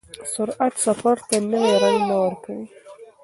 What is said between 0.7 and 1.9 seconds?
سفر ته نوی